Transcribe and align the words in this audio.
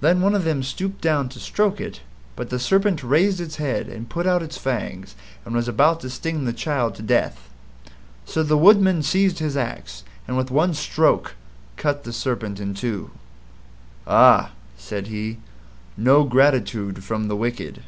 Then 0.00 0.20
one 0.20 0.34
of 0.34 0.42
them 0.42 0.64
stooped 0.64 1.00
down 1.00 1.28
to 1.28 1.38
stroke 1.38 1.80
it, 1.80 2.00
but 2.34 2.50
the 2.50 2.58
Serpent 2.58 3.04
raised 3.04 3.40
its 3.40 3.58
head 3.62 3.86
and 3.88 4.08
put 4.10 4.26
out 4.26 4.42
its 4.42 4.58
fangs 4.58 5.14
and 5.44 5.54
was 5.54 5.68
about 5.68 6.00
to 6.00 6.10
sting 6.10 6.44
the 6.46 6.52
child 6.52 6.96
to 6.96 7.02
death. 7.02 7.48
So 8.24 8.42
the 8.42 8.58
Woodman 8.58 9.04
seized 9.04 9.38
his 9.38 9.56
axe, 9.56 10.02
and 10.26 10.36
with 10.36 10.50
one 10.50 10.74
stroke 10.74 11.36
cut 11.76 12.02
the 12.02 12.12
Serpent 12.12 12.58
in 12.58 12.74
two. 12.74 13.12
"Ah," 14.04 14.50
said 14.76 15.06
he, 15.06 15.38
"NO 15.96 16.24
GRATITUDE 16.24 17.04
FROM 17.04 17.28
THE 17.28 17.36
WICKED." 17.36 17.78